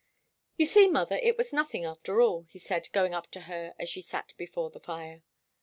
"You 0.57 0.65
see, 0.65 0.87
mother, 0.87 1.17
it 1.21 1.37
was 1.37 1.53
nothing, 1.53 1.85
after 1.85 2.21
all," 2.23 2.47
he 2.49 2.57
said, 2.57 2.91
going 2.91 3.13
up 3.13 3.29
to 3.33 3.41
her 3.41 3.75
as 3.77 3.87
she 3.87 4.01
sat 4.01 4.33
before 4.35 4.71
the 4.71 4.79
fire. 4.79 5.21